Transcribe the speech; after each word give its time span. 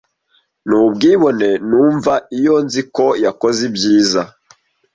Nubwibone 0.67 1.49
numva 1.69 2.13
iyo 2.37 2.55
nzi 2.65 2.81
ko 2.95 3.05
yakoze 3.25 3.59
ibyiza. 3.69 4.21